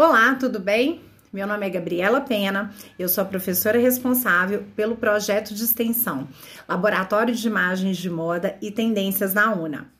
Olá, 0.00 0.36
tudo 0.36 0.60
bem? 0.60 1.02
Meu 1.32 1.44
nome 1.44 1.66
é 1.66 1.70
Gabriela 1.70 2.20
Pena, 2.20 2.72
eu 2.96 3.08
sou 3.08 3.22
a 3.22 3.26
professora 3.26 3.80
responsável 3.80 4.64
pelo 4.76 4.94
projeto 4.94 5.52
de 5.52 5.64
extensão 5.64 6.28
Laboratório 6.68 7.34
de 7.34 7.48
Imagens 7.48 7.96
de 7.96 8.08
Moda 8.08 8.56
e 8.62 8.70
Tendências 8.70 9.34
na 9.34 9.52
UNA. 9.52 9.90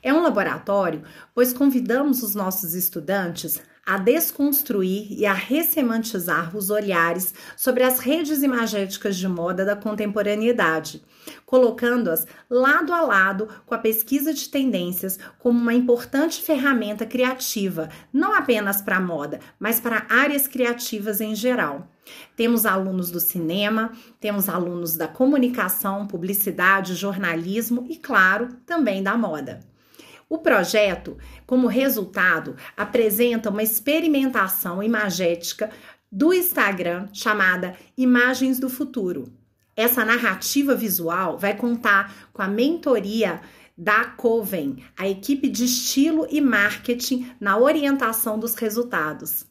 É 0.00 0.14
um 0.14 0.22
laboratório, 0.22 1.02
pois 1.34 1.52
convidamos 1.52 2.22
os 2.22 2.36
nossos 2.36 2.72
estudantes 2.74 3.60
a 3.88 3.96
desconstruir 3.96 5.18
e 5.18 5.24
a 5.24 5.32
ressemantizar 5.32 6.54
os 6.54 6.68
olhares 6.68 7.32
sobre 7.56 7.82
as 7.82 8.00
redes 8.00 8.42
imagéticas 8.42 9.16
de 9.16 9.26
moda 9.26 9.64
da 9.64 9.74
contemporaneidade, 9.74 11.02
colocando-as 11.46 12.26
lado 12.50 12.92
a 12.92 13.00
lado 13.00 13.48
com 13.64 13.74
a 13.74 13.78
pesquisa 13.78 14.34
de 14.34 14.50
tendências 14.50 15.18
como 15.38 15.58
uma 15.58 15.72
importante 15.72 16.42
ferramenta 16.42 17.06
criativa, 17.06 17.88
não 18.12 18.34
apenas 18.36 18.82
para 18.82 18.98
a 18.98 19.00
moda, 19.00 19.40
mas 19.58 19.80
para 19.80 20.04
áreas 20.10 20.46
criativas 20.46 21.22
em 21.22 21.34
geral. 21.34 21.90
Temos 22.36 22.66
alunos 22.66 23.10
do 23.10 23.18
cinema, 23.18 23.92
temos 24.20 24.50
alunos 24.50 24.96
da 24.96 25.08
comunicação, 25.08 26.06
publicidade, 26.06 26.94
jornalismo 26.94 27.86
e, 27.88 27.96
claro, 27.96 28.50
também 28.66 29.02
da 29.02 29.16
moda. 29.16 29.60
O 30.28 30.38
projeto, 30.38 31.16
como 31.46 31.66
resultado, 31.66 32.54
apresenta 32.76 33.48
uma 33.48 33.62
experimentação 33.62 34.82
imagética 34.82 35.70
do 36.12 36.34
Instagram 36.34 37.08
chamada 37.12 37.74
Imagens 37.96 38.60
do 38.60 38.68
Futuro. 38.68 39.32
Essa 39.74 40.04
narrativa 40.04 40.74
visual 40.74 41.38
vai 41.38 41.56
contar 41.56 42.28
com 42.32 42.42
a 42.42 42.48
mentoria 42.48 43.40
da 43.76 44.04
Coven, 44.04 44.84
a 44.96 45.08
equipe 45.08 45.48
de 45.48 45.64
estilo 45.64 46.26
e 46.28 46.40
marketing 46.40 47.30
na 47.40 47.56
orientação 47.56 48.38
dos 48.38 48.54
resultados. 48.54 49.46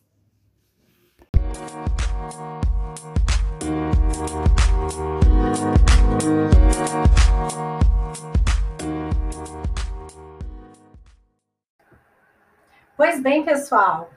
Pois 12.98 13.22
bem, 13.22 13.46
pessoal, 13.46 14.10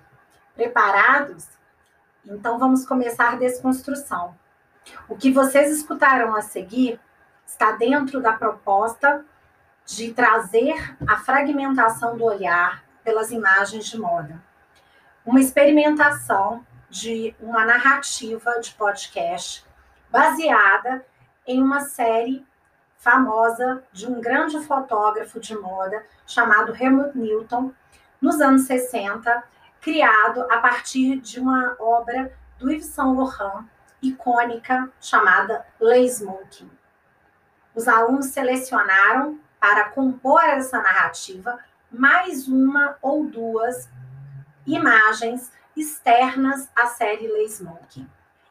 preparados? 0.55 1.47
Então 2.25 2.59
vamos 2.59 2.87
começar 2.87 3.35
a 3.35 3.37
desconstrução. 3.37 4.35
O 5.07 5.15
que 5.15 5.31
vocês 5.31 5.71
escutaram 5.71 6.35
a 6.35 6.41
seguir 6.41 6.99
está 7.45 7.73
dentro 7.73 8.23
da 8.23 8.33
proposta 8.33 9.23
de 9.85 10.15
trazer 10.15 10.97
a 11.07 11.19
fragmentação 11.19 12.17
do 12.17 12.25
olhar 12.25 12.83
pelas 13.05 13.31
imagens 13.31 13.85
de 13.85 14.01
moda. 14.01 14.43
Uma 15.27 15.41
experimentação 15.41 16.65
de 16.89 17.37
uma 17.39 17.67
narrativa 17.67 18.61
de 18.61 18.73
podcast 18.73 19.63
baseada 20.11 21.05
em 21.47 21.63
uma 21.63 21.83
série 21.83 22.47
famosa 22.97 23.85
de 23.93 24.07
um 24.07 24.23
grande 24.23 24.59
fotógrafo 24.61 25.39
de 25.39 25.55
moda 25.55 26.03
chamado 26.27 26.75
Helmut 26.75 27.19
Newton, 27.19 27.75
nos 28.21 28.41
anos 28.41 28.63
60, 28.63 29.43
criado 29.81 30.43
a 30.51 30.59
partir 30.59 31.21
de 31.21 31.41
uma 31.41 31.75
obra 31.79 32.33
do 32.59 32.71
Yves 32.71 32.87
Saint 32.87 33.17
Laurent, 33.17 33.65
icônica, 34.03 34.91
chamada 35.01 35.67
Le 35.81 36.07
Smoking. 36.07 36.71
Os 37.75 37.89
alunos 37.89 38.27
selecionaram 38.27 39.39
para 39.59 39.89
compor 39.91 40.43
essa 40.45 40.81
narrativa 40.81 41.59
mais 41.91 42.47
uma 42.47 42.97
ou 43.01 43.25
duas 43.25 43.89
imagens 44.67 45.51
externas 45.77 46.69
à 46.77 46.87
série 46.87 47.27
Le 47.27 47.49
Smoking. 47.49 48.09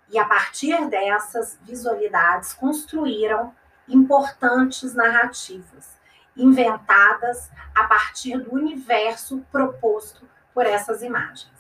E 0.10 0.18
a 0.18 0.26
partir 0.26 0.90
dessas 0.90 1.60
visualidades 1.62 2.54
construíram 2.54 3.54
importantes 3.88 4.96
narrativas 4.96 5.99
inventadas 6.42 7.52
a 7.76 7.84
partir 7.84 8.38
do 8.38 8.56
universo 8.56 9.46
proposto 9.52 10.28
por 10.54 10.66
essas 10.66 11.02
imagens. 11.02 11.60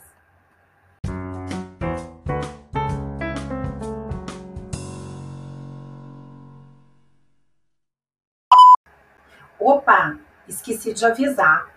Opa, 9.60 10.18
esqueci 10.48 10.94
de 10.94 11.06
avisar. 11.06 11.70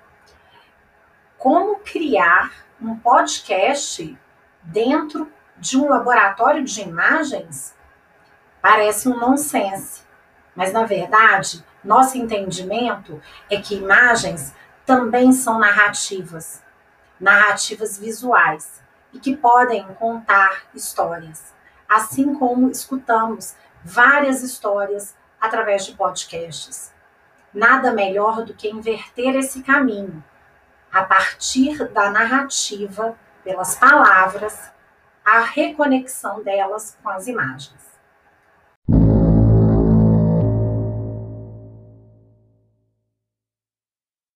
Como 1.36 1.80
criar 1.80 2.52
um 2.80 2.96
podcast 2.96 4.16
dentro 4.62 5.30
de 5.58 5.76
um 5.76 5.88
laboratório 5.88 6.64
de 6.64 6.80
imagens? 6.80 7.76
Parece 8.60 9.08
um 9.08 9.18
nonsense, 9.18 10.04
mas 10.54 10.72
na 10.72 10.84
verdade 10.84 11.64
nosso 11.82 12.16
entendimento 12.16 13.20
é 13.50 13.60
que 13.60 13.74
imagens 13.74 14.54
também 14.86 15.32
são 15.32 15.58
narrativas, 15.58 16.62
narrativas 17.18 17.98
visuais, 17.98 18.82
e 19.12 19.18
que 19.18 19.36
podem 19.36 19.84
contar 19.94 20.64
histórias, 20.74 21.54
assim 21.88 22.34
como 22.34 22.70
escutamos 22.70 23.54
várias 23.84 24.42
histórias 24.42 25.14
através 25.40 25.84
de 25.84 25.92
podcasts. 25.92 26.92
Nada 27.52 27.92
melhor 27.92 28.44
do 28.44 28.54
que 28.54 28.70
inverter 28.70 29.36
esse 29.36 29.62
caminho, 29.62 30.24
a 30.90 31.02
partir 31.04 31.88
da 31.88 32.10
narrativa, 32.10 33.16
pelas 33.44 33.74
palavras, 33.74 34.72
a 35.24 35.40
reconexão 35.40 36.42
delas 36.42 36.96
com 37.02 37.10
as 37.10 37.26
imagens. 37.26 37.91